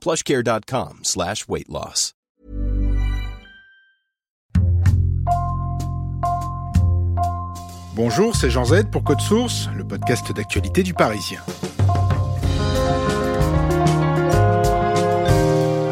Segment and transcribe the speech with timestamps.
[0.00, 2.14] plushcare.com slash weight loss.
[8.02, 11.40] Bonjour, c'est Jean Z pour Code Source, le podcast d'actualité du Parisien.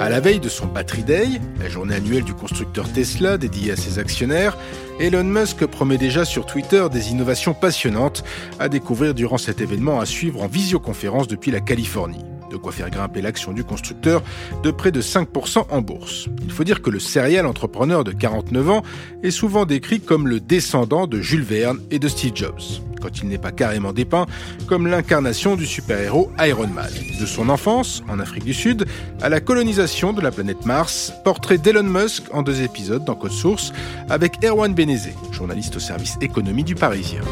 [0.01, 1.27] À la veille de son Battery Day,
[1.61, 4.57] la journée annuelle du constructeur Tesla dédiée à ses actionnaires,
[5.01, 8.25] Elon Musk promet déjà sur Twitter des innovations passionnantes
[8.59, 12.25] à découvrir durant cet événement à suivre en visioconférence depuis la Californie.
[12.51, 14.23] De quoi faire grimper l'action du constructeur
[14.63, 16.29] de près de 5% en bourse.
[16.45, 18.83] Il faut dire que le serial entrepreneur de 49 ans
[19.23, 23.29] est souvent décrit comme le descendant de Jules Verne et de Steve Jobs quand il
[23.29, 24.27] n'est pas carrément dépeint
[24.67, 26.91] comme l'incarnation du super-héros Iron Man.
[27.21, 28.87] De son enfance, en Afrique du Sud,
[29.21, 33.33] à la colonisation de la planète Mars, portrait d'Elon Musk en deux épisodes dans Code
[33.33, 33.73] Source
[34.09, 37.23] avec Erwan Benezé, journaliste au service économie du Parisien.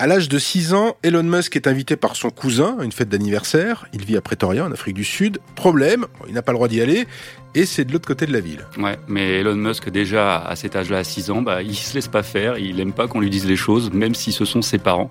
[0.00, 3.10] À l'âge de 6 ans, Elon Musk est invité par son cousin à une fête
[3.10, 3.86] d'anniversaire.
[3.92, 5.40] Il vit à Pretoria, en Afrique du Sud.
[5.56, 7.06] Problème, il n'a pas le droit d'y aller,
[7.54, 8.64] et c'est de l'autre côté de la ville.
[8.78, 12.08] Ouais, mais Elon Musk, déjà à cet âge-là, à 6 ans, bah, il se laisse
[12.08, 14.78] pas faire, il n'aime pas qu'on lui dise les choses, même si ce sont ses
[14.78, 15.10] parents.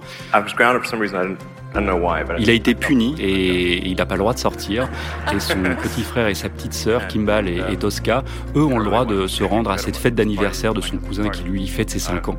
[2.40, 4.90] Il a été puni et il n'a pas le droit de sortir.
[5.34, 8.24] Et son petit frère et sa petite sœur, Kimball et, Tosca,
[8.56, 11.44] eux ont le droit de se rendre à cette fête d'anniversaire de son cousin qui
[11.44, 12.38] lui fête ses 5 ans.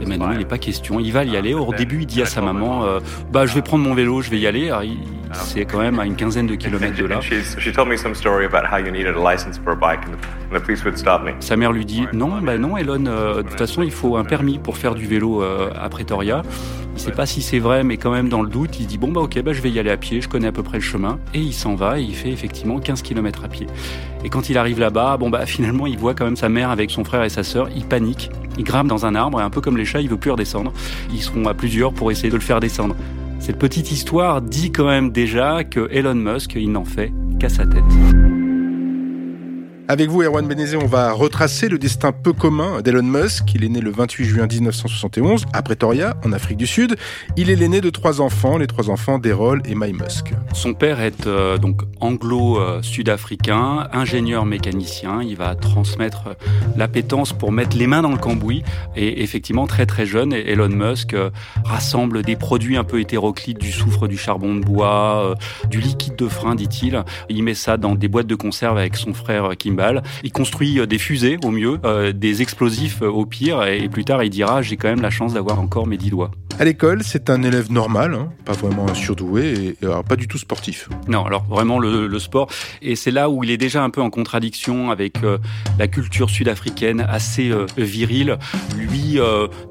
[0.00, 0.98] Et maintenant, il n'est pas question.
[1.00, 1.54] Il va y aller.
[1.54, 3.00] Au début, il dit à sa maman euh,
[3.32, 4.70] Bah, je vais prendre mon vélo, je vais y aller.
[5.32, 7.20] C'est quand même à une quinzaine de kilomètres de là.
[11.40, 14.24] Sa mère lui dit Non, bah non, Elon, euh, de toute façon, il faut un
[14.24, 16.42] permis pour faire du vélo euh, à Pretoria.
[16.94, 19.10] Il sait pas si c'est vrai, mais quand même dans le doute, il dit bon
[19.10, 20.82] bah ok, bah je vais y aller à pied, je connais à peu près le
[20.82, 23.66] chemin, et il s'en va et il fait effectivement 15 km à pied.
[24.22, 26.90] Et quand il arrive là-bas, bon bah finalement il voit quand même sa mère avec
[26.90, 29.60] son frère et sa sœur, il panique, il grimpe dans un arbre et un peu
[29.60, 30.72] comme les chats, il veut plus redescendre.
[31.12, 32.96] Ils seront à plusieurs pour essayer de le faire descendre.
[33.40, 37.66] Cette petite histoire dit quand même déjà que Elon Musk, il n'en fait qu'à sa
[37.66, 38.39] tête.
[39.90, 43.52] Avec vous, Erwan Benezé, on va retracer le destin peu commun d'Elon Musk.
[43.56, 46.94] Il est né le 28 juin 1971 à Pretoria, en Afrique du Sud.
[47.36, 50.32] Il est l'aîné de trois enfants, les trois enfants d'Errol et May Musk.
[50.52, 55.24] Son père est euh, donc anglo-sud-africain, ingénieur mécanicien.
[55.24, 56.36] Il va transmettre
[56.76, 58.62] l'appétence pour mettre les mains dans le cambouis.
[58.94, 61.30] Et effectivement, très très jeune, Elon Musk euh,
[61.64, 65.34] rassemble des produits un peu hétéroclites, du soufre, du charbon de bois, euh,
[65.68, 67.02] du liquide de frein, dit-il.
[67.28, 69.56] Il met ça dans des boîtes de conserve avec son frère
[70.24, 74.04] Il construit euh, des fusées au mieux, euh, des explosifs euh, au pire, et plus
[74.04, 76.30] tard il dira j'ai quand même la chance d'avoir encore mes dix doigts.
[76.58, 80.36] À l'école, c'est un élève normal, hein, pas vraiment un surdoué et, pas du tout
[80.36, 80.90] sportif.
[81.08, 82.48] Non, alors vraiment le, sport.
[82.82, 85.14] Et c'est là où il est déjà un peu en contradiction avec
[85.78, 88.36] la culture sud-africaine assez virile.
[88.76, 89.18] Lui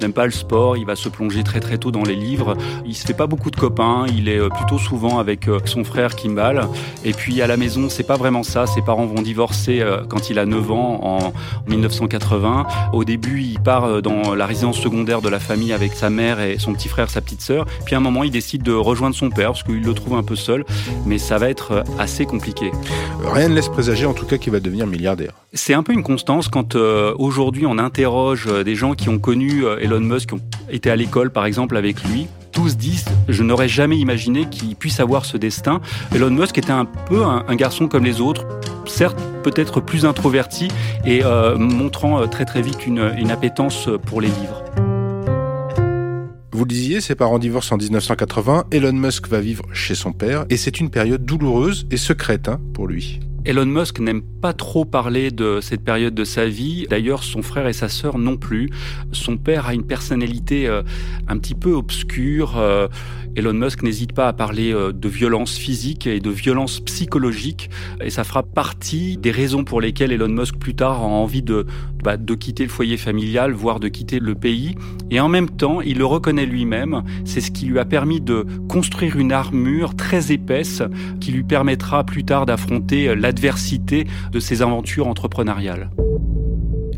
[0.02, 2.58] n'aime pas le sport, il va se plonger très très tôt dans les livres.
[2.88, 6.68] Il se fait pas beaucoup de copains, il est plutôt souvent avec son frère Kimball.
[7.06, 8.66] Et puis à la maison, c'est pas vraiment ça.
[8.66, 11.34] Ses parents vont divorcer quand il a 9 ans en
[11.68, 12.68] 1980.
[12.94, 16.40] Au début, il part euh, dans la résidence secondaire de la famille avec sa mère
[16.40, 17.66] et son petit frère, sa petite sœur.
[17.86, 20.24] Puis à un moment, il décide de rejoindre son père parce qu'il le trouve un
[20.24, 20.66] peu seul,
[21.06, 22.72] mais ça va être euh, assez compliqué.
[23.24, 25.34] Rien ne laisse présager en tout cas qu'il va devenir milliardaire.
[25.54, 29.64] C'est un peu une constance quand euh, aujourd'hui on interroge des gens qui ont connu
[29.80, 33.68] Elon Musk, qui ont été à l'école par exemple avec lui tous disent je n'aurais
[33.68, 35.82] jamais imaginé qu'il puisse avoir ce destin.
[36.14, 38.46] Elon Musk était un peu un garçon comme les autres,
[38.90, 40.70] certes peut-être plus introverti
[41.06, 43.00] et euh, montrant euh, très très vite une,
[43.30, 44.64] appétence pour les livres.
[46.52, 50.46] Vous le disiez, ses parents divorcent en 1980, Elon Musk va vivre chez son père,
[50.50, 53.20] et c'est une période douloureuse et secrète hein, pour lui.
[53.46, 56.86] Elon Musk n'aime pas trop parler de cette période de sa vie.
[56.90, 58.70] D'ailleurs, son frère et sa sœur non plus.
[59.12, 60.82] Son père a une personnalité euh,
[61.28, 62.58] un petit peu obscure.
[62.58, 62.88] Euh,
[63.36, 67.70] Elon Musk n'hésite pas à parler euh, de violence physique et de violence psychologique.
[68.02, 71.66] Et ça fera partie des raisons pour lesquelles Elon Musk plus tard a envie de,
[72.04, 74.76] bah, de quitter le foyer familial, voire de quitter le pays.
[75.12, 77.04] Et en même temps, il le reconnaît lui-même.
[77.26, 80.82] C'est ce qui lui a permis de construire une armure très épaisse
[81.20, 85.90] qui lui permettra plus tard d'affronter l'adversité de ses aventures entrepreneuriales.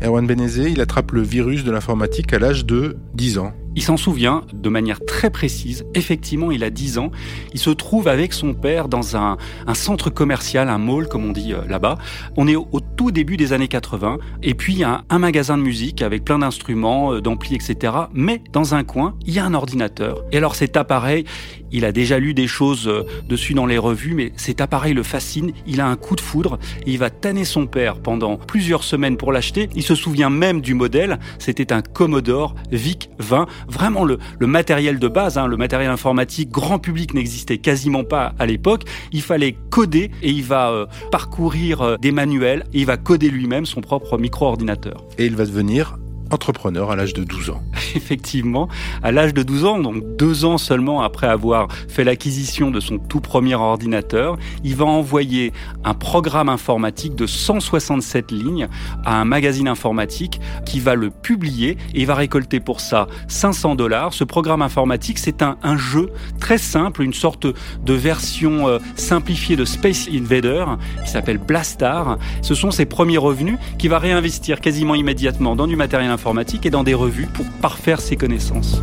[0.02, 3.52] Erwan Benezé, il attrape le virus de l'informatique à l'âge de 10 ans.
[3.74, 5.84] Il s'en souvient de manière très précise.
[5.94, 7.10] Effectivement, il a 10 ans.
[7.54, 9.38] Il se trouve avec son père dans un,
[9.74, 11.98] centre commercial, un mall, comme on dit euh, là-bas.
[12.36, 12.66] On est au,
[12.96, 14.18] tout début des années 80.
[14.42, 17.94] Et puis, il y a un, magasin de musique avec plein d'instruments, euh, d'amplis, etc.
[18.12, 20.24] Mais dans un coin, il y a un ordinateur.
[20.32, 21.24] Et alors, cet appareil,
[21.72, 25.02] il a déjà lu des choses euh, dessus dans les revues, mais cet appareil le
[25.02, 25.52] fascine.
[25.66, 29.16] Il a un coup de foudre et il va tanner son père pendant plusieurs semaines
[29.16, 29.68] pour l'acheter.
[29.74, 31.18] Il se souvient même du modèle.
[31.38, 36.78] C'était un Commodore VIC 20 vraiment le, matériel de base, hein, le matériel informatique grand
[36.78, 38.84] public n'existait quasiment pas à l'époque.
[39.12, 43.80] Il fallait coder et il va euh, parcourir des manuels il va coder lui-même son
[43.80, 45.04] propre micro-ordinateur.
[45.16, 45.98] Et il va devenir
[46.32, 47.62] entrepreneur à l'âge de 12 ans.
[47.96, 48.68] Effectivement,
[49.02, 52.98] à l'âge de 12 ans, donc deux ans seulement après avoir fait l'acquisition de son
[52.98, 55.52] tout premier ordinateur, il va envoyer
[55.84, 58.68] un programme informatique de 167 lignes
[59.04, 64.12] à un magazine informatique qui va le publier et va récolter pour ça 500 dollars.
[64.12, 69.64] Ce programme informatique, c'est un, jeu très simple, une sorte de version euh, simplifiée de
[69.64, 70.64] Space Invader
[71.04, 72.18] qui s'appelle Blastar.
[72.42, 76.70] Ce sont ses premiers revenus qu'il va réinvestir quasiment immédiatement dans du matériel informatique et
[76.70, 78.80] dans des revues pour parfaire ses connaissances.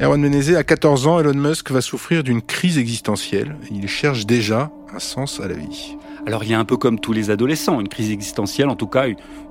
[0.00, 3.56] Erwan Menezes, à 14 ans, Elon Musk va souffrir d'une crise existentielle.
[3.70, 5.96] Il cherche déjà un sens à la vie.
[6.26, 8.86] Alors il y a un peu comme tous les adolescents, une crise existentielle, en tout
[8.86, 9.04] cas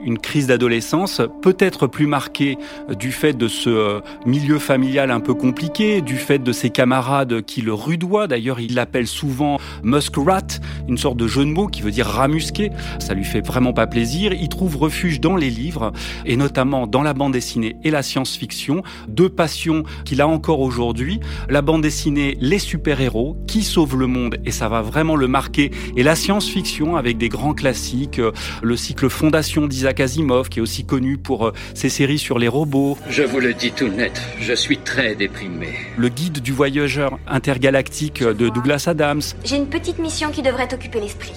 [0.03, 2.57] une crise d'adolescence, peut-être plus marquée
[2.97, 7.43] du fait de ce euh, milieu familial un peu compliqué, du fait de ses camarades
[7.43, 8.27] qui le rudoient.
[8.27, 10.47] D'ailleurs, il l'appelle souvent Muskrat,
[10.89, 12.71] une sorte de jeu de mots qui veut dire ramusqué.
[12.99, 14.33] Ça lui fait vraiment pas plaisir.
[14.33, 15.93] Il trouve refuge dans les livres
[16.25, 21.19] et notamment dans la bande dessinée et la science-fiction, deux passions qu'il a encore aujourd'hui.
[21.49, 25.71] La bande dessinée, les super-héros qui sauvent le monde et ça va vraiment le marquer
[25.95, 26.62] et la science-fiction
[26.95, 28.31] avec des grands classiques, euh,
[28.62, 32.48] le cycle Fondation d'Isaac Asimov qui est aussi connu pour euh, ses séries sur les
[32.48, 32.98] robots.
[33.10, 35.68] Je vous le dis tout net, je suis très déprimé.
[35.98, 39.21] Le guide du voyageur intergalactique euh, de Douglas Adams.
[39.44, 41.33] J'ai une petite mission qui devrait t'occuper l'esprit.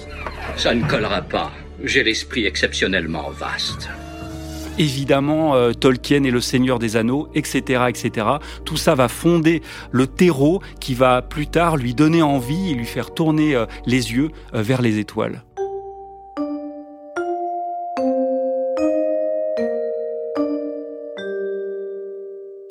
[0.55, 1.51] Ça ne collera pas.
[1.83, 3.89] J'ai l'esprit exceptionnellement vaste
[4.77, 8.27] évidemment Tolkien et le Seigneur des Anneaux, etc., etc.
[8.65, 12.85] Tout ça va fonder le terreau qui va plus tard lui donner envie et lui
[12.85, 15.43] faire tourner les yeux vers les étoiles.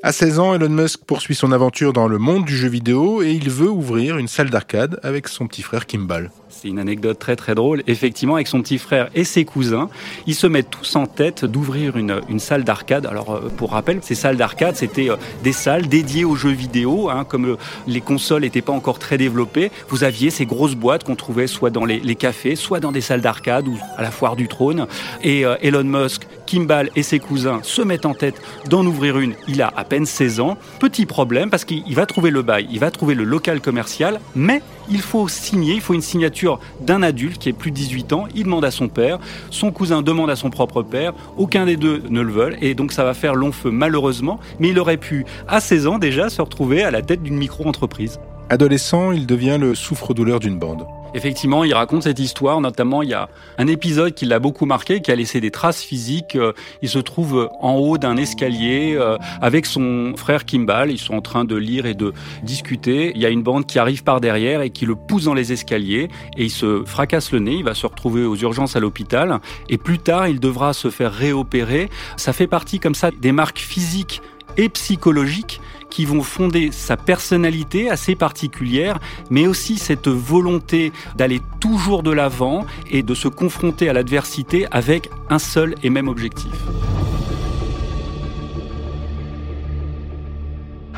[0.06, 3.32] À 16 ans, Elon Musk poursuit son aventure dans le monde du jeu vidéo et
[3.32, 6.31] il veut ouvrir une salle d'arcade avec son petit frère Kimball.
[6.58, 7.82] C'est une anecdote très très drôle.
[7.87, 9.91] Effectivement, avec son petit frère et ses cousins,
[10.26, 13.05] ils se mettent tous en tête d'ouvrir une, salle d'arcade.
[13.05, 17.11] Alors, euh, pour rappel, ces salles d'arcade, c'était euh, des salles dédiées aux jeux vidéo.
[17.11, 17.56] Hein, comme euh,
[17.87, 21.69] les consoles n'étaient pas encore très développées, vous aviez ces grosses boîtes qu'on trouvait soit
[21.69, 24.87] dans les, cafés, soit dans des salles d'arcade ou à la foire du trône.
[25.23, 29.34] Et Elon Musk, Kimball et ses cousins se mettent en tête d'en ouvrir une.
[29.48, 30.56] Il a à peine 16 ans.
[30.78, 34.62] Petit problème parce qu'il va trouver le bail, il va trouver le local commercial, mais
[34.88, 38.26] il faut signer, il faut une signature d'un adulte qui est plus de 18 ans.
[38.35, 39.18] Il demande à son père,
[39.50, 42.92] son cousin demande à son propre père, aucun des deux ne le veulent, et donc
[42.92, 46.40] ça va faire long feu malheureusement, mais il aurait pu, à 16 ans déjà, se
[46.40, 48.21] retrouver à la tête d'une micro-entreprise.
[48.49, 50.87] Adolescent, il devient le souffre-douleur d'une bande.
[51.16, 55.00] Effectivement, il raconte cette histoire, notamment il y a un épisode qui l'a beaucoup marqué,
[55.00, 56.37] qui a laissé des traces physiques.
[56.37, 61.14] Euh, il se trouve en haut d'un escalier euh, avec son frère Kimball, ils sont
[61.14, 63.12] en train de lire et de discuter.
[63.14, 65.54] Il y a une bande qui arrive par derrière et qui le pousse dans les
[65.54, 69.40] escaliers et il se fracasse le nez, il va se retrouver aux urgences à l'hôpital
[69.70, 71.88] et plus tard il devra se faire réopérer.
[72.18, 74.20] Ça fait partie comme ça des marques physiques
[74.58, 78.99] et psychologiques qui vont fonder sa personnalité assez particulière,
[79.31, 85.11] mais aussi cette volonté d'aller toujours de l'avant et de se confronter à l'adversité avec
[85.31, 86.52] un seul et même objectif.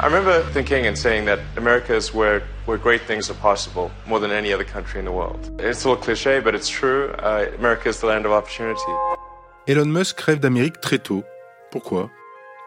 [0.01, 4.21] I remember thinking and saying that America is where, where great things are possible, more
[4.21, 5.51] than any other country in the world.
[5.59, 7.11] It's a little cliche, but it's true.
[7.19, 8.93] Uh, America is the land of opportunity.
[9.67, 11.25] Elon Musk rêve d'Amérique très tôt.
[11.73, 12.11] Pourquoi?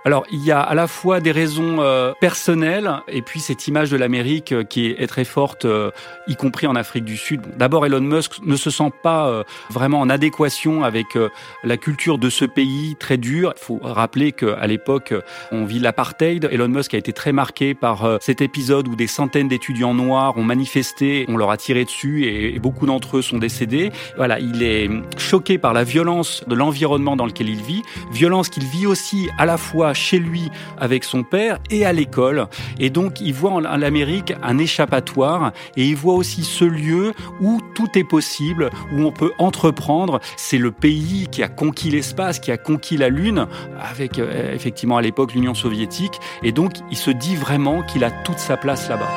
[0.04, 3.92] Alors, il y a à la fois des raisons euh, personnelles et puis cette image
[3.92, 5.92] de l'Amérique euh, qui est, très forte, euh,
[6.28, 7.42] y compris en Afrique du Sud.
[7.56, 11.18] D'abord, Elon Musk ne se sent pas vraiment en adéquation avec
[11.64, 13.54] la culture de ce pays très dur.
[13.58, 15.14] Il faut rappeler qu'à l'époque,
[15.52, 16.48] on vit l'apartheid.
[16.52, 20.44] Elon Musk a été très marqué par cet épisode où des centaines d'étudiants noirs ont
[20.44, 23.92] manifesté, on leur a tiré dessus et, et beaucoup d'entre eux sont décédés.
[24.16, 28.66] Voilà, il est choqué par la violence de l'environnement dans lequel il vit, violence qu'il
[28.66, 32.48] vit aussi à la fois chez lui avec son père et à l'école.
[32.80, 37.62] Et donc, il voit en l'Amérique un échappatoire et il voit aussi ce lieu où
[37.76, 40.20] tout est possible, où on peut entreprendre.
[40.38, 43.48] C'est le pays qui a conquis l'espace, qui a conquis la Lune,
[43.80, 46.20] avec euh, effectivement à l'époque l'Union soviétique.
[46.44, 49.10] Et donc, il se dit vraiment qu'il a toute sa place là-bas.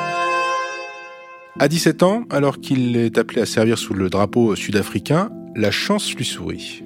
[1.57, 6.13] À 17 ans, alors qu'il est appelé à servir sous le drapeau sud-africain, la chance
[6.13, 6.83] lui sourit.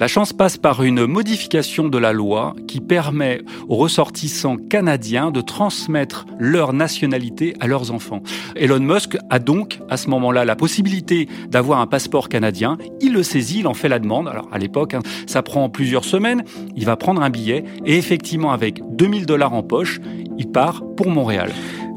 [0.00, 5.40] La chance passe par une modification de la loi qui permet aux ressortissants canadiens de
[5.40, 8.20] transmettre leur nationalité à leurs enfants.
[8.56, 12.76] Elon Musk a donc à ce moment-là la possibilité d'avoir un passeport canadien.
[13.00, 14.26] Il le saisit, il en fait la demande.
[14.26, 16.42] Alors à l'époque, hein, ça prend plusieurs semaines.
[16.74, 20.00] Il va prendre un billet et effectivement avec 2000 dollars en poche,
[20.38, 21.52] il part pour Montréal.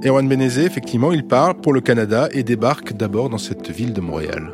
[0.05, 4.01] Erwan Benezé, effectivement, il part pour le Canada et débarque d'abord dans cette ville de
[4.01, 4.51] Montréal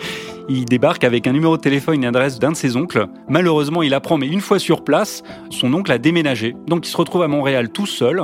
[0.49, 3.07] il débarque avec un numéro de téléphone, une adresse d'un de ses oncles.
[3.29, 6.55] Malheureusement, il apprend, mais une fois sur place, son oncle a déménagé.
[6.67, 8.23] Donc il se retrouve à Montréal tout seul.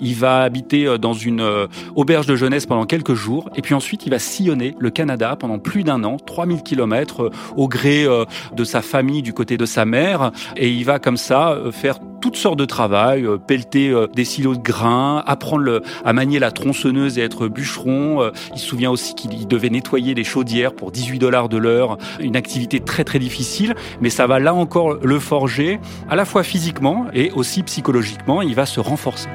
[0.00, 3.48] Il va habiter euh, dans une euh, auberge de jeunesse pendant quelques jours.
[3.56, 7.30] Et puis ensuite, il va sillonner le Canada pendant plus d'un an, 3000 kilomètres, euh,
[7.56, 8.06] au gré
[8.54, 10.32] de sa famille du côté de sa mère.
[10.56, 15.22] Et il va comme ça faire toutes sortes de travail, pelleter des silos de grains,
[15.26, 18.30] apprendre à manier la tronçonneuse et être bûcheron.
[18.52, 22.36] Il se souvient aussi qu'il devait nettoyer des chaudières pour 18 dollars de l'heure, une
[22.36, 27.06] activité très très difficile, mais ça va là encore le forger, à la fois physiquement
[27.12, 29.28] et aussi psychologiquement, il va se renforcer.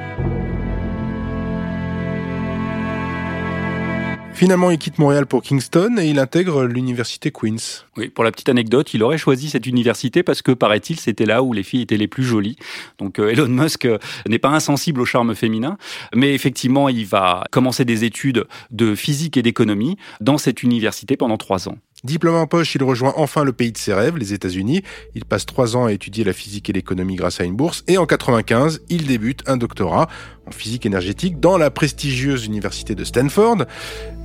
[4.42, 7.86] Finalement, il quitte Montréal pour Kingston et il intègre l'université Queen's.
[7.98, 11.44] Oui, pour la petite anecdote, il aurait choisi cette université parce que, paraît-il, c'était là
[11.44, 12.56] où les filles étaient les plus jolies.
[13.00, 13.98] Donc euh, Elon Musk euh,
[14.30, 15.78] n'est pas insensible au charme féminin,
[16.16, 21.38] mais effectivement, il va commencer des études de physique et d'économie dans cette université pendant
[21.38, 21.78] trois ans.
[22.06, 24.82] Diplôme en poche, il rejoint enfin le pays de ses rêves, les États-Unis.
[25.14, 27.84] Il passe trois ans à étudier la physique et l'économie grâce à une bourse.
[27.88, 30.08] Et en 95, il débute un doctorat
[30.48, 33.66] en physique énergétique dans la prestigieuse université de Stanford.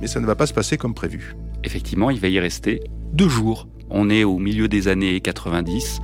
[0.01, 1.35] Mais ça ne va pas se passer comme prévu.
[1.63, 2.81] Effectivement, il va y rester
[3.13, 3.67] deux jours.
[3.89, 5.99] On est au milieu des années 90.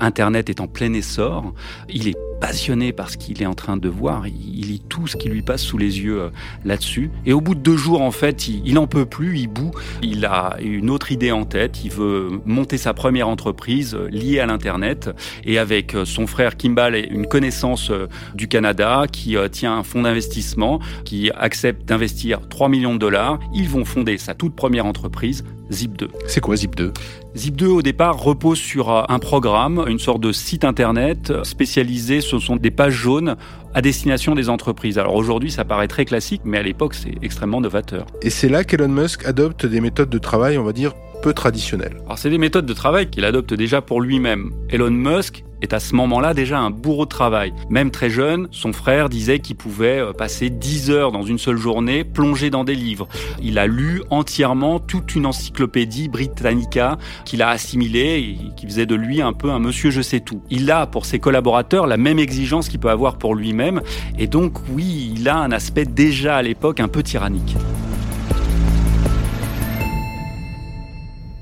[0.00, 1.52] Internet est en plein essor.
[1.88, 4.26] Il est passionné par ce qu'il est en train de voir.
[4.26, 6.28] Il lit tout ce qui lui passe sous les yeux euh,
[6.64, 7.10] là-dessus.
[7.24, 9.70] Et au bout de deux jours, en fait, il n'en peut plus, il bout.
[10.02, 11.84] Il a une autre idée en tête.
[11.84, 15.10] Il veut monter sa première entreprise euh, liée à l'Internet.
[15.44, 17.90] Et avec euh, son frère Kimball, une connaissance
[18.34, 23.68] du Canada qui tient un fonds d'investissement, qui accepte d'investir 3 millions de dollars, ils
[23.68, 26.08] vont fonder sa toute première entreprise, Zip2.
[26.26, 26.92] C'est quoi Zip2
[27.36, 32.54] Zip2 au départ repose sur un programme, une sorte de site internet spécialisé ce sont
[32.54, 33.36] des pages jaunes
[33.74, 34.98] à destination des entreprises.
[34.98, 38.06] Alors aujourd'hui, ça paraît très classique, mais à l'époque, c'est extrêmement novateur.
[38.22, 40.94] Et c'est là qu'Elon Musk adopte des méthodes de travail, on va dire,
[41.24, 41.96] peu traditionnelles.
[42.04, 44.52] Alors c'est des méthodes de travail qu'il adopte déjà pour lui-même.
[44.68, 47.54] Elon Musk est à ce moment-là déjà un bourreau de travail.
[47.70, 51.56] Même très jeune, son frère disait qu'il pouvait euh, passer 10 heures dans une seule
[51.56, 53.08] journée plongé dans des livres.
[53.42, 58.94] Il a lu entièrement toute une encyclopédie Britannica qu'il a assimilée et qui faisait de
[58.94, 60.42] lui un peu un monsieur je sais tout.
[60.50, 63.80] Il a pour ses collaborateurs la même exigence qu'il peut avoir pour lui-même
[64.18, 67.56] et donc oui, il a un aspect déjà à l'époque un peu tyrannique.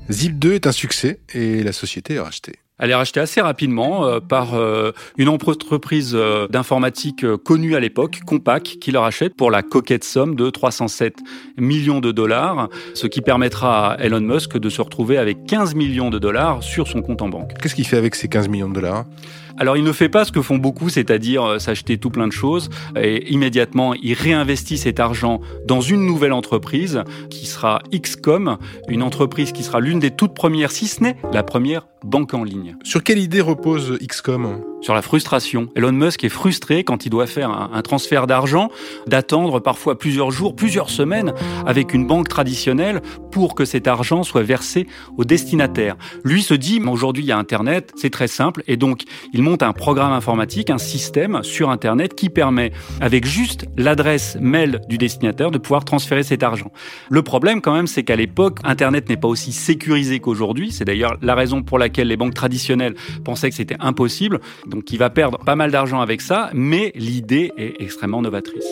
[0.09, 2.55] Zip 2 est un succès et la société est rachetée.
[2.79, 8.19] Elle est rachetée assez rapidement euh, par euh, une entreprise euh, d'informatique connue à l'époque,
[8.25, 11.19] Compaq, qui la rachète pour la coquette somme de 307
[11.57, 16.09] millions de dollars, ce qui permettra à Elon Musk de se retrouver avec 15 millions
[16.09, 17.53] de dollars sur son compte en banque.
[17.61, 19.05] Qu'est-ce qu'il fait avec ces 15 millions de dollars?
[19.57, 22.33] Alors il ne fait pas ce que font beaucoup, c'est-à-dire euh, s'acheter tout plein de
[22.33, 28.57] choses, et immédiatement il réinvestit cet argent dans une nouvelle entreprise qui sera XCOM,
[28.87, 32.43] une entreprise qui sera l'une des toutes premières, si ce n'est la première banque en
[32.43, 32.75] ligne.
[32.83, 35.69] Sur quelle idée repose XCOM sur la frustration.
[35.75, 38.69] Elon Musk est frustré quand il doit faire un, transfert d'argent,
[39.07, 41.33] d'attendre parfois plusieurs jours, plusieurs semaines
[41.65, 44.87] avec une banque traditionnelle pour que cet argent soit versé
[45.17, 45.95] au destinataire.
[46.23, 49.63] Lui se dit, aujourd'hui il y a Internet, c'est très simple, et donc il monte
[49.63, 55.51] un programme informatique, un système sur Internet qui permet, avec juste l'adresse mail du destinataire,
[55.51, 56.71] de pouvoir transférer cet argent.
[57.09, 60.71] Le problème quand même, c'est qu'à l'époque, Internet n'est pas aussi sécurisé qu'aujourd'hui.
[60.71, 64.39] C'est d'ailleurs la raison pour laquelle les banques traditionnelles pensaient que c'était impossible.
[64.73, 68.65] Donc il va perdre pas mal d'argent avec ça, mais l'idée est extrêmement novatrice.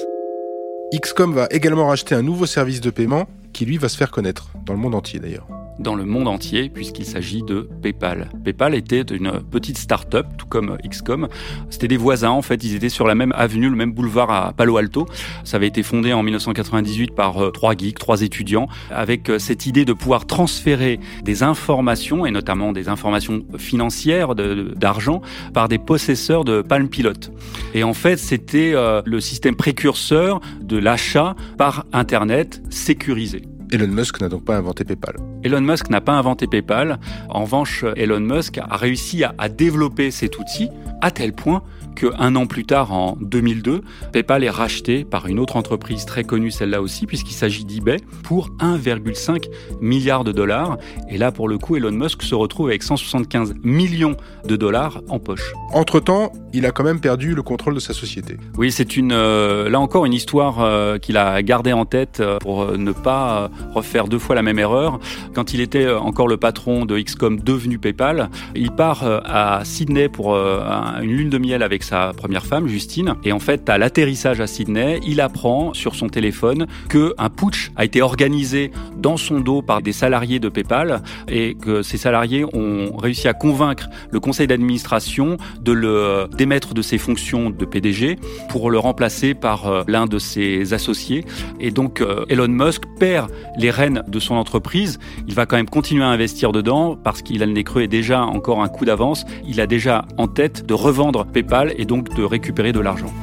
[1.00, 4.50] XCOM va également racheter un nouveau service de paiement qui lui va se faire connaître,
[4.66, 5.48] dans le monde entier d'ailleurs
[5.82, 8.30] dans le monde entier puisqu'il s'agit de PayPal.
[8.44, 11.28] PayPal était une petite start-up, tout comme XCOM.
[11.70, 14.54] C'était des voisins en fait, ils étaient sur la même avenue, le même boulevard à
[14.54, 15.06] Palo Alto.
[15.44, 19.66] Ça avait été fondé en 1998 par euh, trois geeks, trois étudiants, avec euh, cette
[19.66, 25.22] idée de pouvoir transférer des informations et notamment des informations financières d'argent
[25.54, 27.32] par des possesseurs de Palm Pilot.
[27.74, 33.44] Et en fait, c'était euh, le système précurseur de l'achat par Internet sécurisé.
[33.72, 35.16] Elon Musk n'a donc pas inventé PayPal.
[35.44, 37.00] Elon Musk n'a pas inventé PayPal.
[37.30, 40.70] En revanche, Elon Musk a réussi à, développer cet outil
[41.02, 41.64] à tel point
[42.02, 43.82] qu'un an plus tard, en 2002,
[44.12, 48.50] PayPal est racheté par une autre entreprise très connue, celle-là aussi, puisqu'il s'agit d'eBay, pour
[48.60, 49.46] 1,5
[49.82, 50.78] milliard de dollars.
[51.10, 54.18] Et là, pour le coup, Elon Musk se retrouve avec 175 millions
[54.48, 55.54] de dollars en poche.
[55.74, 58.38] Entre-temps, il a quand même perdu le contrôle de sa société.
[58.58, 62.40] Oui, c'est une, euh, là encore une histoire euh, qu'il a gardée en tête euh,
[62.40, 65.00] pour ne pas refaire deux fois la même erreur.
[65.34, 70.36] Quand il était encore le patron de XCOM devenu PayPal, il part à Sydney pour
[70.36, 73.16] une lune de miel avec sa première femme, Justine.
[73.26, 77.70] Et en fait, à l'atterrissage à Sydney, il apprend sur son téléphone que un putsch
[77.76, 82.46] a été organisé dans son dos par des salariés de PayPal et que ces salariés
[82.54, 88.18] ont réussi à convaincre le conseil d'administration de le démettre de ses fonctions de PDG
[88.48, 91.26] pour le remplacer par euh, l'un de ses associés.
[91.60, 94.98] Et donc, euh, Elon Musk perd les rênes de son entreprise.
[95.28, 97.90] Il va quand même continuer à investir dedans parce qu'il a le nez creux et
[97.90, 99.26] déjà encore un coup d'avance.
[99.46, 103.14] Il a déjà en tête de revendre PayPal et donc de récupérer de l'argent.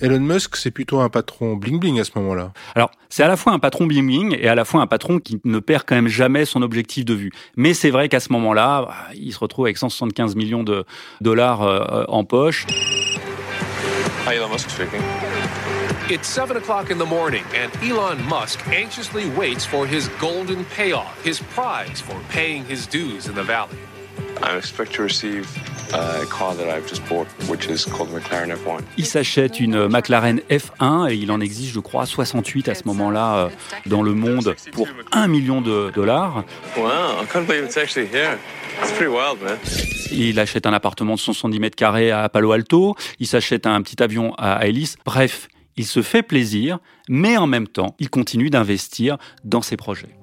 [0.00, 2.52] Elon Musk, c'est plutôt un patron bling-bling à ce moment-là.
[2.76, 5.40] Alors, c'est à la fois un patron bling-bling et à la fois un patron qui
[5.44, 7.32] ne perd quand même jamais son objectif de vue.
[7.56, 10.84] Mais c'est vrai qu'à ce moment-là, bah, il se retrouve avec 175 millions de
[11.20, 12.66] dollars euh, en poche.
[14.26, 15.02] Hi, Elon Musk speaking.
[16.10, 21.22] It's 7 o'clock in the morning, and Elon Musk anxiously waits for his golden payoff,
[21.22, 23.76] his prize for paying his dues in the valley.
[24.42, 25.46] I expect to receive
[28.96, 33.36] il s'achète une McLaren F1 et il en exige, je crois, 68 à ce moment-là
[33.36, 33.48] euh,
[33.86, 36.44] dans le monde pour 1 million de dollars.
[40.12, 44.02] Il achète un appartement de 170 mètres carrés à Palo Alto, il s'achète un petit
[44.02, 44.96] avion à Alice.
[45.04, 50.17] Bref, il se fait plaisir, mais en même temps, il continue d'investir dans ses projets.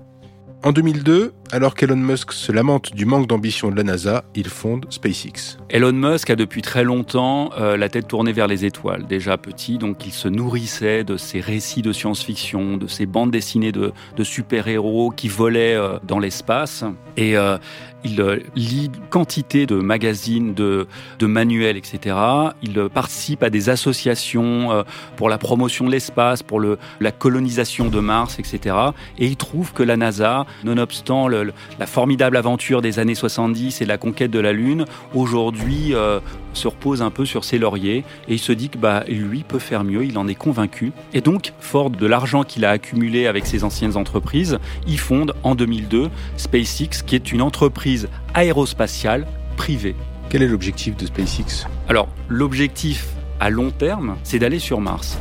[0.63, 4.88] En 2002, alors qu'Elon Musk se lamente du manque d'ambition de la NASA, il fonde
[4.89, 5.58] SpaceX.
[5.70, 9.06] Elon Musk a depuis très longtemps euh, la tête tournée vers les étoiles.
[9.06, 13.72] Déjà petit, donc il se nourrissait de ces récits de science-fiction, de ces bandes dessinées
[13.72, 16.84] de, super-héros qui volaient euh, dans l'espace.
[17.15, 17.58] Et euh,
[18.06, 20.88] il lit quantité de magazines, de,
[21.22, 22.15] manuels, etc.
[22.62, 24.86] Il participe à des associations
[25.18, 28.76] pour la promotion de l'espace, pour la colonisation de Mars, etc.
[29.18, 33.98] Et il trouve que la NASA, nonobstant la formidable aventure des années 70 et la
[33.98, 36.20] conquête de la Lune, aujourd'hui euh,
[36.58, 39.60] se repose un peu sur ses lauriers et il se dit que bah, lui peut
[39.60, 40.91] faire mieux, il en est convaincu.
[41.13, 45.56] Et donc, fort de l'argent qu'il a accumulé avec ses anciennes entreprises, il fonde en
[45.56, 49.96] 2002 SpaceX, qui est une entreprise aérospatiale privée.
[50.30, 51.68] Quel est l'objectif de SpaceX?
[51.88, 53.08] Alors, l'objectif
[53.39, 55.18] à long terme, c'est d'aller sur Mars.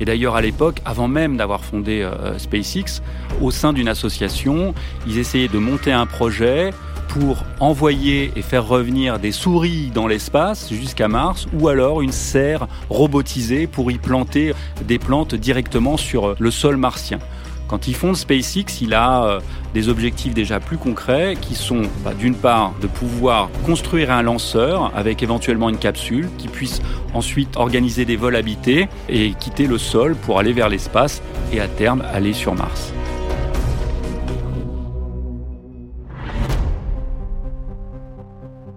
[0.00, 3.02] Et d'ailleurs, à l'époque, avant même d'avoir fondé euh, SpaceX,
[3.40, 4.74] au sein d'une association,
[5.06, 6.70] ils essayaient de monter un projet
[7.14, 12.66] pour envoyer et faire revenir des souris dans l'espace jusqu'à Mars, ou alors une serre
[12.90, 17.20] robotisée pour y planter des plantes directement sur le sol martien.
[17.68, 19.40] Quand il fonde SpaceX, il a euh,
[19.74, 24.92] des objectifs déjà plus concrets qui sont bah, d'une part de pouvoir construire un lanceur
[24.96, 26.82] avec éventuellement une capsule qui puisse
[27.14, 31.22] ensuite organiser des vols habités et quitter le sol pour aller vers l'espace
[31.52, 32.92] et à terme aller sur Mars.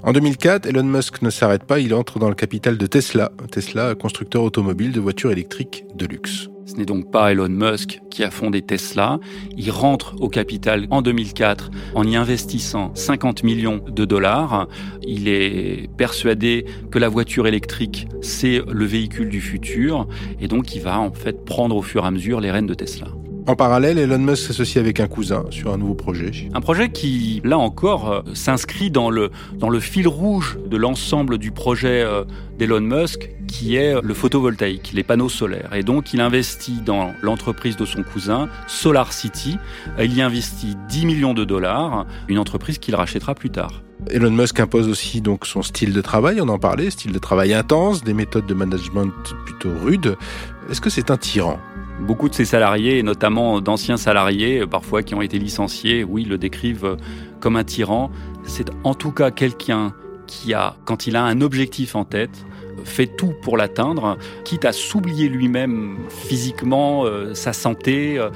[0.07, 3.93] En 2004, Elon Musk ne s'arrête pas, il entre dans le capital de Tesla, Tesla,
[3.93, 6.47] constructeur automobile de voitures électriques de luxe.
[6.65, 9.19] Ce n'est donc pas Elon Musk qui a fondé Tesla.
[9.57, 14.69] Il rentre au capital en 2004 en y investissant 50 millions de dollars.
[15.03, 20.07] Il est persuadé que la voiture électrique, c'est le véhicule du futur.
[20.39, 22.75] Et donc, il va en fait prendre au fur et à mesure les rênes de
[22.75, 23.07] Tesla.
[23.47, 26.49] En parallèle, Elon Musk s'associe avec un cousin sur un nouveau projet.
[26.53, 31.37] Un projet qui, là encore, euh, s'inscrit dans le, dans le fil rouge de l'ensemble
[31.37, 32.25] du projet euh,
[32.59, 35.73] d'Elon Musk, qui est le photovoltaïque, les panneaux solaires.
[35.73, 39.57] Et donc, il investit dans l'entreprise de son cousin, Solar City.
[39.97, 43.81] Il y investit 10 millions de dollars, une entreprise qu'il rachètera plus tard.
[44.11, 47.53] Elon Musk impose aussi donc son style de travail, on en parlait, style de travail
[47.53, 49.13] intense, des méthodes de management
[49.45, 50.17] plutôt rudes.
[50.69, 51.59] Est-ce que c'est un tyran?
[51.99, 56.37] Beaucoup de ses salariés, et notamment d'anciens salariés, parfois qui ont été licenciés, oui, le
[56.37, 56.97] décrivent
[57.39, 58.11] comme un tyran.
[58.43, 59.93] C'est en tout cas quelqu'un
[60.27, 62.45] qui a, quand il a un objectif en tête,
[62.83, 68.17] fait tout pour l'atteindre, quitte à s'oublier lui-même physiquement, euh, sa santé.
[68.17, 68.29] Euh,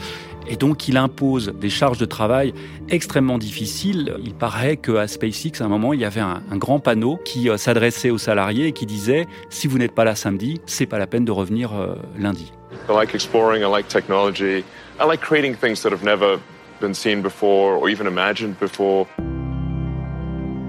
[0.48, 2.54] et donc, il impose des charges de travail
[2.90, 4.16] extrêmement difficiles.
[4.24, 7.58] Il paraît qu'à SpaceX, à un moment, il y avait un, grand panneau qui euh,
[7.58, 11.08] s'adressait aux salariés et qui disait si vous n'êtes pas là samedi, c'est pas la
[11.08, 11.72] peine de revenir
[12.18, 12.52] lundi.
[12.90, 14.64] I like exploring, I like technology,
[15.00, 16.40] I like creating things that have never
[16.80, 19.08] been seen before or even imagined before.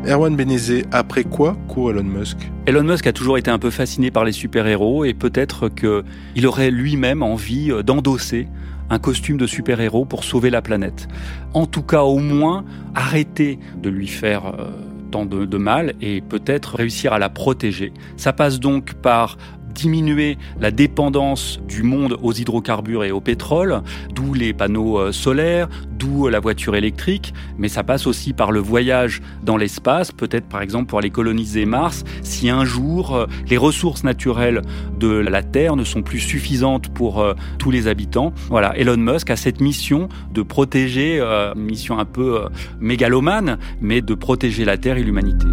[0.05, 2.37] Erwan Benezé, après quoi court Elon Musk?
[2.67, 6.73] Elon Musk a toujours été un peu fasciné par les super-héros et peut-être qu'il aurait
[6.73, 8.49] lui-même envie euh, d'endosser
[8.91, 11.07] un costume de super-héros pour sauver la planète.
[11.55, 12.65] En tout cas, au moins,
[12.97, 14.71] arrêter de lui faire euh,
[15.13, 17.93] tant de mal et peut-être réussir à la protéger.
[18.17, 19.37] Ça passe donc par
[19.73, 23.83] diminuer la dépendance du monde aux hydrocarbures et au pétrole,
[24.15, 28.53] d'où les panneaux euh, solaires, d'où euh, la voiture électrique, mais ça passe aussi par
[28.53, 33.27] le voyage dans l'espace, peut-être par exemple pour aller coloniser Mars, si un jour euh,
[33.49, 34.63] les ressources naturelles
[34.99, 37.25] de la Terre ne sont plus suffisantes pour
[37.59, 38.33] tous les habitants.
[38.49, 41.23] Voilà, Elon Musk a cette mission de protéger,
[41.57, 42.43] mission un peu
[42.81, 45.47] mégalomane, mais de protéger la Terre et l'humanité.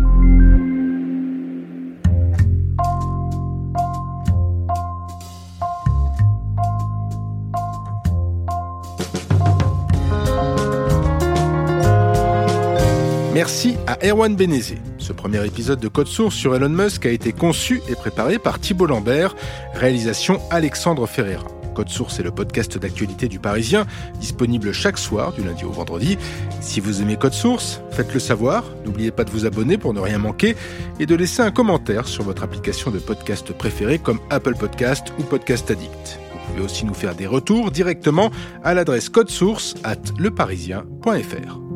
[13.39, 14.79] Merci à Erwan Benezé.
[14.97, 18.59] Ce premier épisode de Code Source sur Elon Musk a été conçu et préparé par
[18.59, 19.33] Thibault Lambert,
[19.75, 21.45] réalisation Alexandre Ferreira.
[21.73, 23.87] Code Source est le podcast d'actualité du Parisien,
[24.19, 26.17] disponible chaque soir du lundi au vendredi.
[26.59, 28.65] Si vous aimez Code Source, faites-le savoir.
[28.85, 30.57] N'oubliez pas de vous abonner pour ne rien manquer
[30.99, 35.23] et de laisser un commentaire sur votre application de podcast préférée comme Apple Podcast ou
[35.23, 36.19] Podcast Addict.
[36.33, 38.31] Vous pouvez aussi nous faire des retours directement
[38.65, 41.68] à l'adresse codesource at leparisien.fr.